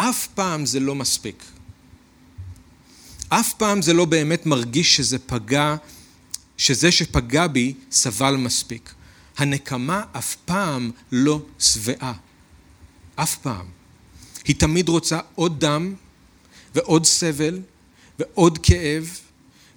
[0.01, 1.45] אף פעם זה לא מספיק.
[3.29, 5.77] אף פעם זה לא באמת מרגיש שזה פגע,
[6.57, 8.95] שזה שפגע בי סבל מספיק.
[9.37, 12.13] הנקמה אף פעם לא שבעה.
[13.17, 13.67] אף פעם.
[14.45, 15.95] היא תמיד רוצה עוד דם
[16.75, 17.61] ועוד סבל
[18.19, 19.19] ועוד כאב.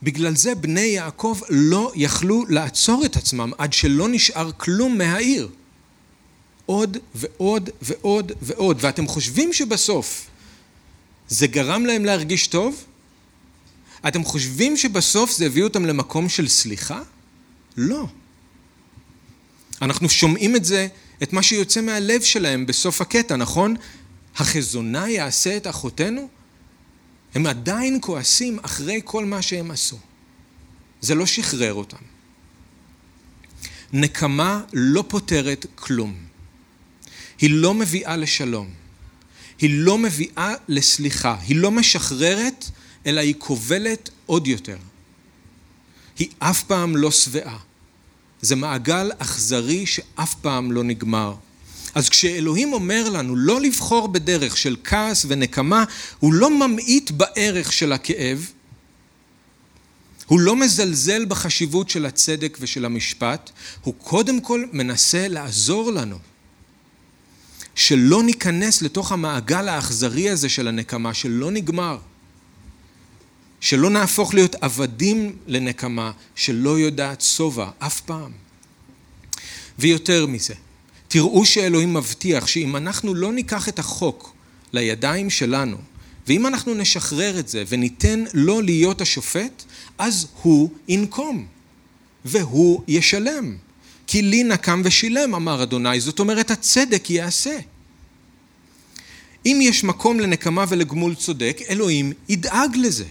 [0.03, 5.49] בגלל זה בני יעקב לא יכלו לעצור את עצמם עד שלא נשאר כלום מהעיר.
[6.71, 8.77] עוד ועוד ועוד ועוד.
[8.81, 10.27] ואתם חושבים שבסוף
[11.27, 12.83] זה גרם להם להרגיש טוב?
[14.07, 17.01] אתם חושבים שבסוף זה הביא אותם למקום של סליחה?
[17.77, 18.07] לא.
[19.81, 20.87] אנחנו שומעים את זה
[21.23, 23.75] את מה שיוצא מהלב שלהם בסוף הקטע, נכון?
[24.35, 26.29] החזונה יעשה את אחותינו?
[27.35, 29.97] הם עדיין כועסים אחרי כל מה שהם עשו.
[31.01, 32.03] זה לא שחרר אותם.
[33.93, 36.30] נקמה לא פותרת כלום.
[37.41, 38.69] היא לא מביאה לשלום.
[39.59, 41.35] היא לא מביאה לסליחה.
[41.47, 42.65] היא לא משחררת,
[43.05, 44.77] אלא היא כובלת עוד יותר.
[46.19, 47.57] היא אף פעם לא שבעה.
[48.41, 51.35] זה מעגל אכזרי שאף פעם לא נגמר.
[51.95, 55.83] אז כשאלוהים אומר לנו לא לבחור בדרך של כעס ונקמה,
[56.19, 58.51] הוא לא ממעיט בערך של הכאב,
[60.25, 63.49] הוא לא מזלזל בחשיבות של הצדק ושל המשפט,
[63.81, 66.17] הוא קודם כל מנסה לעזור לנו.
[67.75, 71.97] שלא ניכנס לתוך המעגל האכזרי הזה של הנקמה, שלא נגמר.
[73.61, 78.31] שלא נהפוך להיות עבדים לנקמה שלא יודעת שובע אף פעם.
[79.79, 80.53] ויותר מזה,
[81.07, 84.33] תראו שאלוהים מבטיח שאם אנחנו לא ניקח את החוק
[84.73, 85.77] לידיים שלנו,
[86.27, 89.63] ואם אנחנו נשחרר את זה וניתן לו להיות השופט,
[89.97, 91.45] אז הוא ינקום,
[92.25, 93.57] והוא ישלם.
[94.11, 97.59] כי לי נקם ושילם, אמר אדוני, זאת אומרת הצדק ייעשה.
[99.45, 103.05] אם יש מקום לנקמה ולגמול צודק, אלוהים ידאג לזה.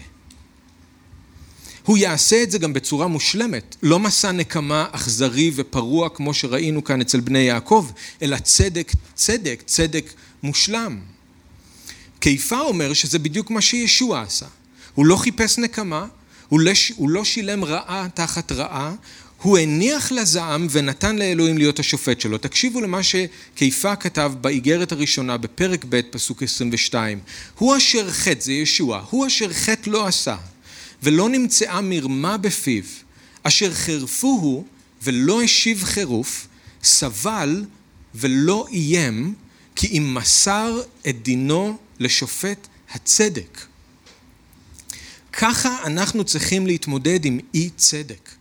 [1.85, 7.01] הוא יעשה את זה גם בצורה מושלמת, לא מסע נקמה אכזרי ופרוע כמו שראינו כאן
[7.01, 7.89] אצל בני יעקב,
[8.21, 10.99] אלא צדק, צדק, צדק מושלם.
[12.19, 14.47] קיפה אומר שזה בדיוק מה שישוע עשה.
[14.95, 16.05] הוא לא חיפש נקמה,
[16.49, 18.93] הוא לא שילם רעה תחת רעה,
[19.41, 22.37] הוא הניח לזעם ונתן לאלוהים להיות השופט שלו.
[22.37, 27.19] תקשיבו למה שקיפה כתב באיגרת הראשונה בפרק ב' פסוק 22.
[27.57, 30.37] הוא אשר חטא, זה ישוע, הוא אשר חטא לא עשה,
[31.03, 32.83] ולא נמצאה מרמה בפיו,
[33.43, 34.65] אשר חירפוהו
[35.03, 36.47] ולא השיב חירוף,
[36.83, 37.65] סבל
[38.15, 39.33] ולא איים,
[39.75, 43.61] כי אם מסר את דינו לשופט הצדק.
[45.33, 48.40] ככה אנחנו צריכים להתמודד עם אי צדק.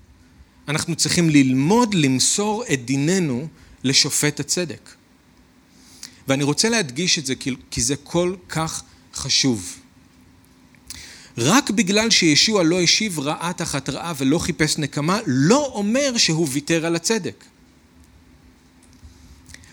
[0.71, 3.49] אנחנו צריכים ללמוד למסור את דיננו
[3.85, 4.91] לשופט הצדק.
[6.29, 7.35] ואני רוצה להדגיש את זה
[7.71, 8.83] כי זה כל כך
[9.15, 9.77] חשוב.
[11.39, 16.87] רק בגלל שישוע לא השיב רעה תחת רעה ולא חיפש נקמה, לא אומר שהוא ויתר
[16.87, 17.45] על הצדק.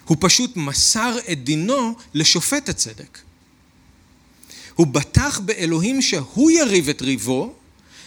[0.06, 3.20] הוא פשוט מסר את דינו לשופט הצדק.
[4.76, 7.54] הוא בטח באלוהים שהוא יריב את ריבו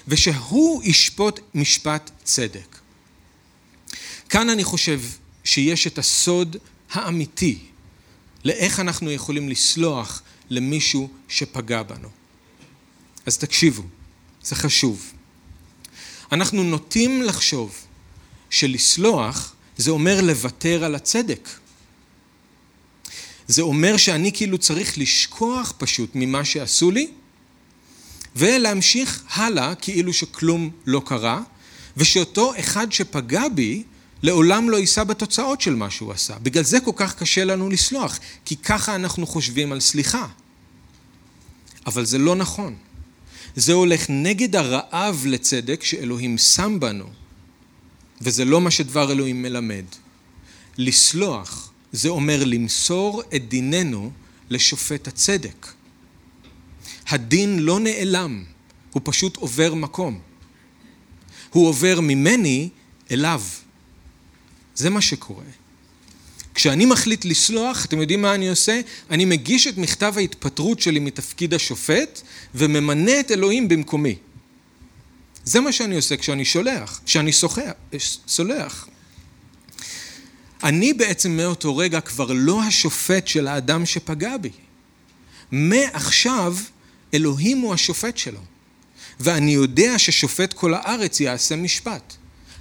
[0.09, 2.69] ושהוא ישפוט משפט צדק.
[4.30, 5.00] כאן אני חושב
[5.44, 6.56] שיש את הסוד
[6.90, 7.58] האמיתי
[8.44, 12.08] לאיך אנחנו יכולים לסלוח למישהו שפגע בנו.
[13.26, 13.82] אז תקשיבו,
[14.42, 15.12] זה חשוב.
[16.32, 17.74] אנחנו נוטים לחשוב
[18.50, 21.48] שלסלוח זה אומר לוותר על הצדק.
[23.46, 27.10] זה אומר שאני כאילו צריך לשכוח פשוט ממה שעשו לי
[28.36, 31.42] ולהמשיך הלאה כאילו שכלום לא קרה
[31.96, 33.82] ושאותו אחד שפגע בי
[34.22, 36.38] לעולם לא יישא בתוצאות של מה שהוא עשה.
[36.38, 40.26] בגלל זה כל כך קשה לנו לסלוח, כי ככה אנחנו חושבים על סליחה.
[41.87, 42.76] אבל זה לא נכון.
[43.56, 47.04] זה הולך נגד הרעב לצדק שאלוהים שם בנו,
[48.20, 49.85] וזה לא מה שדבר אלוהים מלמד.
[50.78, 54.11] לסלוח זה אומר למסור את דיננו
[54.50, 55.66] לשופט הצדק.
[57.09, 58.44] הדין לא נעלם,
[58.92, 60.20] הוא פשוט עובר מקום.
[61.50, 62.68] הוא עובר ממני
[63.11, 63.42] אליו.
[64.74, 65.44] זה מה שקורה.
[66.54, 68.80] כשאני מחליט לסלוח, אתם יודעים מה אני עושה?
[69.11, 72.20] אני מגיש את מכתב ההתפטרות שלי מתפקיד השופט
[72.54, 74.16] וממנה את אלוהים במקומי.
[75.44, 77.30] זה מה שאני עושה כשאני שולח, כשאני
[78.26, 78.88] סולח.
[80.62, 84.50] אני בעצם מאותו רגע כבר לא השופט של האדם שפגע בי.
[85.50, 86.56] מעכשיו
[87.14, 88.40] אלוהים הוא השופט שלו.
[89.20, 92.16] ואני יודע ששופט כל הארץ יעשה משפט.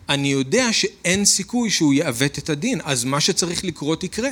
[0.10, 4.30] אני יודע שאין סיכוי שהוא יעוות את הדין, אז מה שצריך לקרות יקרה.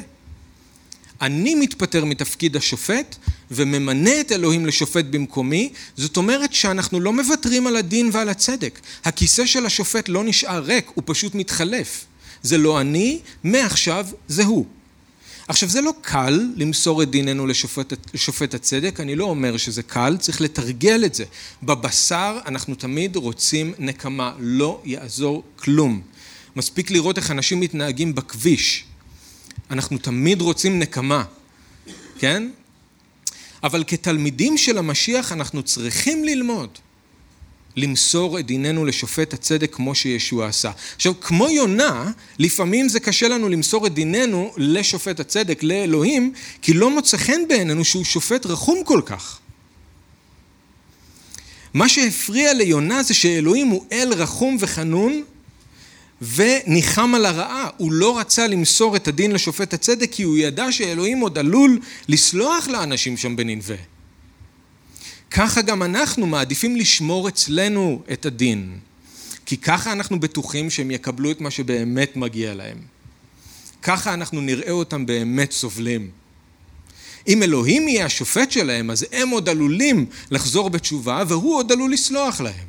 [1.22, 3.16] אני מתפטר מתפקיד השופט
[3.52, 8.80] וממנה את אלוהים לשופט במקומי, זאת אומרת שאנחנו לא מוותרים על הדין ועל הצדק.
[9.06, 12.06] הכיסא של השופט לא נשאר ריק, הוא פשוט מתחלף.
[12.44, 14.66] זה לא אני, מעכשיו זה הוא.
[15.48, 20.18] עכשיו זה לא קל למסור את דיננו לשופט, לשופט הצדק, אני לא אומר שזה קל,
[20.20, 21.24] צריך לתרגל את זה.
[21.64, 26.02] בבשר אנחנו תמיד רוצים נקמה, לא יעזור כלום.
[26.56, 28.86] מספיק לראות איך אנשים מתנהגים בכביש.
[29.72, 31.24] אנחנו תמיד רוצים נקמה,
[32.20, 32.50] כן?
[33.64, 36.70] אבל כתלמידים של המשיח אנחנו צריכים ללמוד
[37.78, 40.72] למסור את דיננו לשופט הצדק כמו שישוע עשה.
[40.96, 46.92] עכשיו, כמו יונה, לפעמים זה קשה לנו למסור את דיננו לשופט הצדק, לאלוהים, כי לא
[46.92, 49.40] מוצא חן בעינינו שהוא שופט רחום כל כך.
[51.74, 55.24] מה שהפריע ליונה זה שאלוהים הוא אל רחום וחנון
[56.22, 57.70] וניחם על הרעה.
[57.78, 62.68] הוא לא רצה למסור את הדין לשופט הצדק כי הוא ידע שאלוהים עוד עלול לסלוח
[62.68, 63.97] לאנשים שם בננבה.
[65.32, 68.80] ככה גם אנחנו מעדיפים לשמור אצלנו את הדין,
[69.46, 72.78] כי ככה אנחנו בטוחים שהם יקבלו את מה שבאמת מגיע להם.
[73.82, 76.10] ככה אנחנו נראה אותם באמת סובלים.
[77.28, 82.42] אם אלוהים יהיה השופט שלהם, אז הם עוד עלולים לחזור בתשובה, והוא עוד עלול לסלוח
[82.42, 82.68] להם.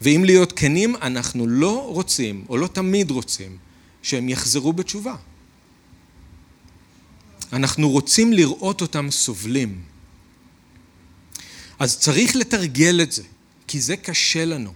[0.00, 3.56] ואם להיות כנים, אנחנו לא רוצים, או לא תמיד רוצים,
[4.02, 5.14] שהם יחזרו בתשובה.
[7.52, 9.91] אנחנו רוצים לראות אותם סובלים.
[11.82, 13.22] אז צריך לתרגל את זה,
[13.66, 14.72] כי זה קשה לנו.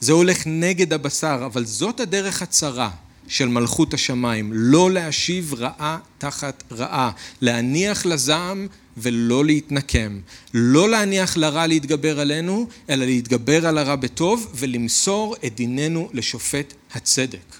[0.00, 2.90] זה הולך נגד הבשר, אבל זאת הדרך הצרה
[3.28, 7.10] של מלכות השמיים, לא להשיב רעה תחת רעה,
[7.40, 8.66] להניח לזעם
[8.96, 10.20] ולא להתנקם,
[10.54, 17.54] לא להניח לרע להתגבר עלינו, אלא להתגבר על הרע בטוב ולמסור את דיננו לשופט הצדק.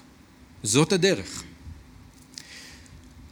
[0.63, 1.43] זאת הדרך.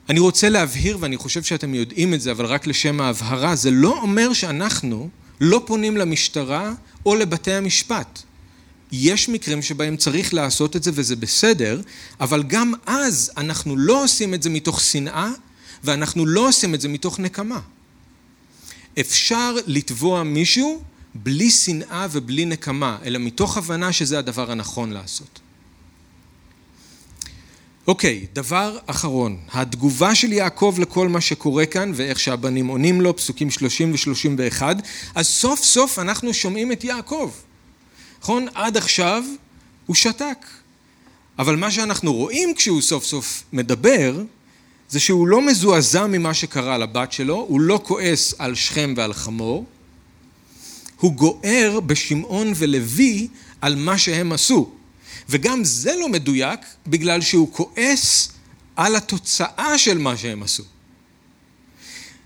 [0.10, 4.00] אני רוצה להבהיר, ואני חושב שאתם יודעים את זה, אבל רק לשם ההבהרה, זה לא
[4.02, 5.10] אומר שאנחנו
[5.42, 6.74] לא פונים למשטרה
[7.06, 8.22] או לבתי המשפט.
[8.92, 11.82] יש מקרים שבהם צריך לעשות את זה וזה בסדר,
[12.20, 15.30] אבל גם אז אנחנו לא עושים את זה מתוך שנאה
[15.84, 17.60] ואנחנו לא עושים את זה מתוך נקמה.
[19.00, 20.82] אפשר לתבוע מישהו
[21.16, 25.40] בלי שנאה ובלי נקמה, אלא מתוך הבנה שזה הדבר הנכון לעשות.
[27.88, 33.52] אוקיי, דבר אחרון, התגובה של יעקב לכל מה שקורה כאן ואיך שהבנים עונים לו, פסוקים
[33.52, 34.62] 30 ו-31,
[35.16, 37.32] אז סוף סוף אנחנו שומעים את יעקב.
[38.22, 38.48] נכון?
[38.54, 39.24] עד עכשיו
[39.86, 40.46] הוא שתק.
[41.40, 44.22] אבל מה שאנחנו רואים כשהוא סוף סוף מדבר,
[44.90, 49.66] זה שהוא לא מזועזע ממה שקרה לבת שלו, הוא לא כועס על שכם ועל חמור,
[51.00, 53.28] הוא גוער בשמעון ולוי
[53.62, 54.77] על מה שהם עשו.
[55.30, 58.32] וגם זה לא מדויק בגלל שהוא כועס
[58.76, 60.64] על התוצאה של מה שהם עשו.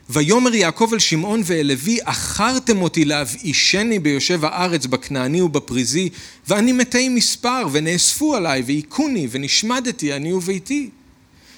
[0.09, 6.09] ויאמר יעקב אל שמעון ואל לוי, אחרתם אותי להבאישני ביושב הארץ, בכנעני ובפריזי,
[6.47, 10.89] ואני מתי מספר, ונאספו עליי, והיכוני, ונשמדתי אני וביתי.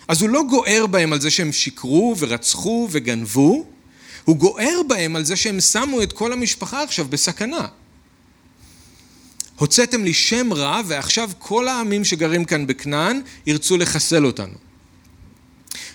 [0.08, 3.66] אז הוא לא גוער בהם על זה שהם שיקרו ורצחו וגנבו,
[4.26, 7.68] הוא גוער בהם על זה שהם שמו את כל המשפחה עכשיו בסכנה.
[9.58, 14.54] הוצאתם לי שם רע, ועכשיו כל העמים שגרים כאן בכנען ירצו לחסל אותנו.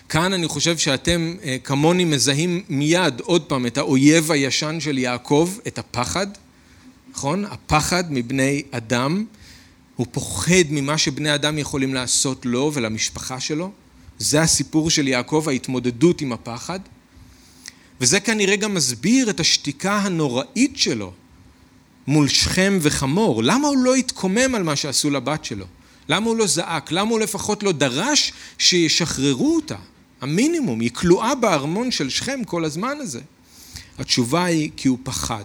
[0.09, 5.49] כאן אני חושב שאתם אה, כמוני מזהים מיד עוד פעם את האויב הישן של יעקב,
[5.67, 6.27] את הפחד,
[7.11, 7.45] נכון?
[7.45, 9.25] הפחד מבני אדם.
[9.95, 13.71] הוא פוחד ממה שבני אדם יכולים לעשות לו ולמשפחה שלו.
[14.19, 16.79] זה הסיפור של יעקב, ההתמודדות עם הפחד.
[18.01, 21.13] וזה כנראה גם מסביר את השתיקה הנוראית שלו
[22.09, 23.43] מול שכם וחמור.
[23.43, 25.65] למה הוא לא התקומם על מה שעשו לבת שלו?
[26.09, 26.91] למה הוא לא זעק?
[26.91, 29.75] למה הוא לפחות לא דרש שישחררו אותה?
[30.21, 33.21] המינימום, היא כלואה בארמון של שכם כל הזמן הזה.
[33.99, 35.43] התשובה היא כי הוא פחד.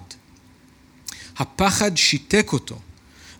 [1.39, 2.79] הפחד שיתק אותו,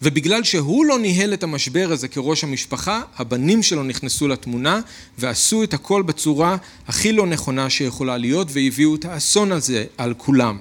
[0.03, 4.81] ובגלל שהוא לא ניהל את המשבר הזה כראש המשפחה, הבנים שלו נכנסו לתמונה
[5.19, 6.57] ועשו את הכל בצורה
[6.89, 10.59] הכי לא נכונה שיכולה להיות והביאו את האסון הזה על כולם.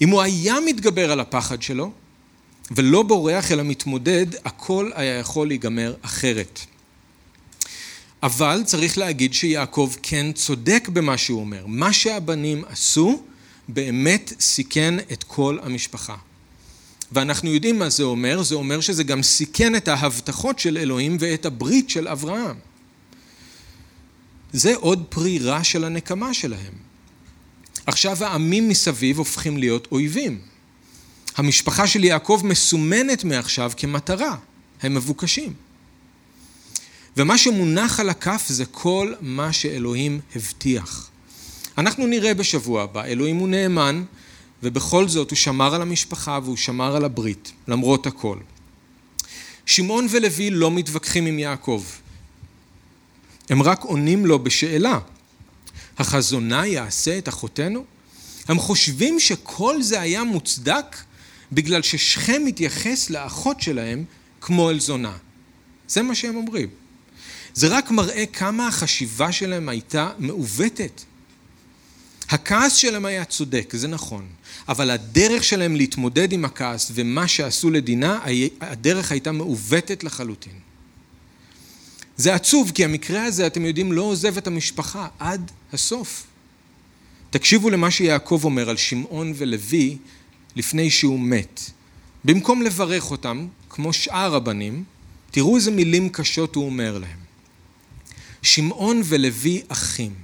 [0.00, 1.92] אם הוא היה מתגבר על הפחד שלו
[2.70, 6.60] ולא בורח אלא מתמודד, הכל היה יכול להיגמר אחרת.
[8.22, 11.66] אבל צריך להגיד שיעקב כן צודק במה שהוא אומר.
[11.66, 13.22] מה שהבנים עשו
[13.68, 16.16] באמת סיכן את כל המשפחה.
[17.12, 21.46] ואנחנו יודעים מה זה אומר, זה אומר שזה גם סיכן את ההבטחות של אלוהים ואת
[21.46, 22.56] הברית של אברהם.
[24.52, 26.74] זה עוד פרי רע של הנקמה שלהם.
[27.86, 30.49] עכשיו העמים מסביב הופכים להיות אויבים.
[31.40, 34.36] המשפחה של יעקב מסומנת מעכשיו כמטרה,
[34.82, 35.54] הם מבוקשים.
[37.16, 41.10] ומה שמונח על הכף זה כל מה שאלוהים הבטיח.
[41.78, 44.04] אנחנו נראה בשבוע הבא, אלוהים הוא נאמן,
[44.62, 48.38] ובכל זאת הוא שמר על המשפחה והוא שמר על הברית, למרות הכל.
[49.66, 51.84] שמעון ולוי לא מתווכחים עם יעקב.
[53.50, 54.98] הם רק עונים לו בשאלה,
[55.98, 57.84] החזונה יעשה את אחותנו?
[58.48, 60.96] הם חושבים שכל זה היה מוצדק
[61.52, 64.04] בגלל ששכם מתייחס לאחות שלהם
[64.40, 65.16] כמו אל זונה.
[65.88, 66.68] זה מה שהם אומרים.
[67.54, 71.02] זה רק מראה כמה החשיבה שלהם הייתה מעוותת.
[72.28, 74.26] הכעס שלהם היה צודק, זה נכון,
[74.68, 78.18] אבל הדרך שלהם להתמודד עם הכעס ומה שעשו לדינה,
[78.60, 80.52] הדרך הייתה מעוותת לחלוטין.
[82.16, 86.26] זה עצוב, כי המקרה הזה, אתם יודעים, לא עוזב את המשפחה עד הסוף.
[87.30, 89.96] תקשיבו למה שיעקב אומר על שמעון ולוי
[90.56, 91.60] לפני שהוא מת.
[92.24, 94.84] במקום לברך אותם, כמו שאר הבנים,
[95.30, 97.18] תראו איזה מילים קשות הוא אומר להם.
[98.42, 100.14] שמעון ולוי אחים,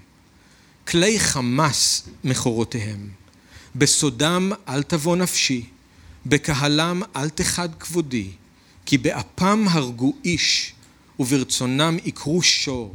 [0.89, 3.09] כלי חמס מכורותיהם,
[3.77, 5.67] בסודם אל תבוא נפשי,
[6.27, 8.29] בקהלם אל תחד כבודי,
[8.87, 10.73] כי באפם הרגו איש,
[11.19, 12.95] וברצונם יקרו שור,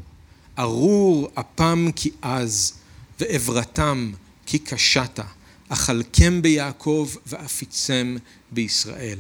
[0.60, 2.74] ארור אפם כי עז,
[3.20, 4.12] ועברתם
[4.46, 5.20] כי קשת,
[5.74, 8.18] אכלכם ביעקב ואפיצם
[8.52, 9.18] בישראל.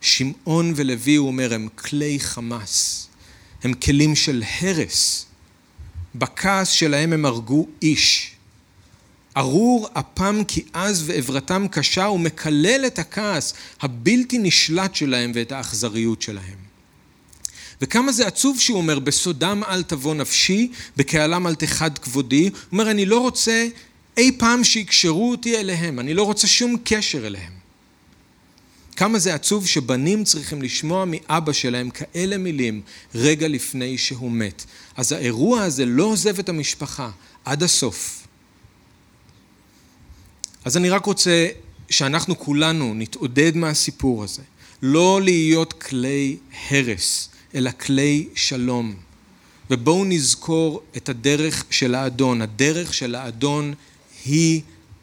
[0.00, 3.08] שמעון ולוי, הוא אומר, הם כלי חמס.
[3.62, 5.26] הם כלים של הרס.
[6.14, 8.30] בכעס שלהם הם הרגו איש.
[9.36, 16.66] ארור אפם כי עז ועברתם קשה ומקלל את הכעס הבלתי נשלט שלהם ואת האכזריות שלהם.
[17.80, 22.42] וכמה זה עצוב שהוא אומר, בסודם אל תבוא נפשי, בקהלם אל תחד כבודי.
[22.42, 23.68] הוא אומר, אני לא רוצה
[24.16, 27.52] אי פעם שיקשרו אותי אליהם, אני לא רוצה שום קשר אליהם.
[28.96, 32.82] כמה זה עצוב שבנים צריכים לשמוע מאבא שלהם כאלה מילים
[33.14, 34.64] רגע לפני שהוא מת.
[34.96, 37.10] אז האירוע הזה לא עוזב את המשפחה
[37.44, 38.26] עד הסוף.
[40.64, 41.48] אז אני רק רוצה
[41.90, 44.42] שאנחנו כולנו נתעודד מהסיפור הזה,
[44.82, 46.36] לא להיות כלי
[46.70, 48.94] הרס, אלא כלי שלום.
[49.70, 52.42] ובואו נזכור את הדרך של האדון.
[52.42, 53.74] הדרך של האדון
[54.26, 54.60] היא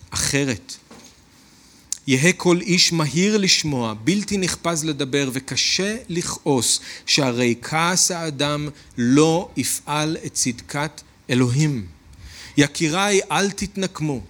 [0.10, 0.74] אחרת.
[2.08, 10.18] יהא כל איש מהיר לשמוע, בלתי נחפז לדבר וקשה לכעוס, שהרי כעס האדם לא יפעל
[10.26, 11.86] את צדקת אלוהים.
[12.58, 14.22] יקיריי אל תתנקמו,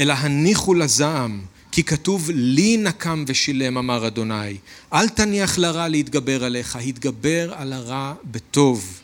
[0.00, 1.40] אלא הניחו לזעם,
[1.72, 4.56] כי כתוב לי נקם ושילם אמר אדוני,
[4.92, 9.00] אל תניח לרע להתגבר עליך, התגבר על הרע בטוב.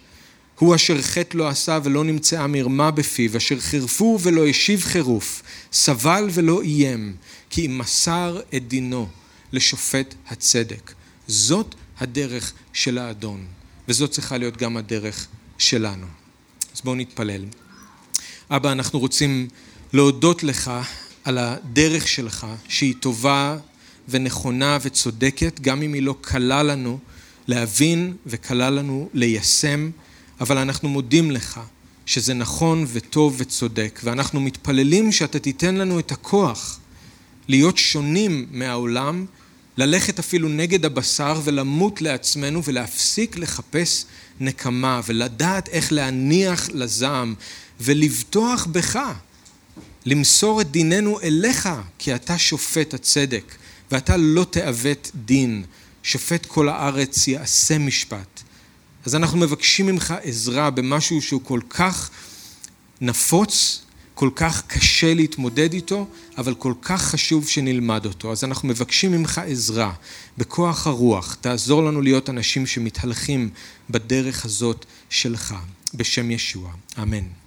[0.65, 5.43] הוא אשר חטא לא עשה ולא נמצאה מרמה בפיו, אשר חירפו ולא השיב חירוף,
[5.73, 7.17] סבל ולא איים,
[7.51, 9.09] כי אם מסר את דינו
[9.53, 10.93] לשופט הצדק.
[11.27, 13.47] זאת הדרך של האדון,
[13.89, 15.27] וזאת צריכה להיות גם הדרך
[15.59, 16.07] שלנו.
[16.75, 17.45] אז בואו נתפלל.
[18.51, 19.49] אבא, אנחנו רוצים
[19.93, 20.71] להודות לך
[21.25, 23.57] על הדרך שלך, שהיא טובה
[24.09, 26.99] ונכונה וצודקת, גם אם היא לא קלה לנו
[27.47, 29.91] להבין וקלה לנו ליישם,
[30.41, 31.61] אבל אנחנו מודים לך
[32.07, 36.81] שזה נכון וטוב וצודק, ואנחנו מתפללים שאתה תיתן לנו את הכוח
[37.49, 39.27] להיות שונים מהעולם,
[39.77, 44.05] ללכת אפילו נגד הבשר ולמות לעצמנו ולהפסיק לחפש
[44.41, 47.35] נקמה ולדעת איך להניח לזעם
[47.81, 48.99] ולבטוח בך,
[50.07, 51.69] למסור את דיננו אליך,
[51.99, 53.55] כי אתה שופט הצדק
[53.91, 55.65] ואתה לא תעוות דין,
[56.03, 58.44] שופט כל הארץ יעשה משפט.
[59.05, 62.11] אז אנחנו מבקשים ממך עזרה במשהו שהוא כל כך
[63.01, 63.85] נפוץ
[64.15, 66.07] כל כך קשה להתמודד איתו,
[66.39, 68.33] אבל כל כך חשוב שנלמד אותו.
[68.33, 69.93] אז אנחנו מבקשים ממך עזרה
[70.39, 73.51] בכוח הרוח, תעזור לנו להיות אנשים שמתהלכים
[73.91, 75.55] בדרך הזאת שלך,
[75.95, 76.71] בשם ישוע.
[77.03, 77.44] אמן.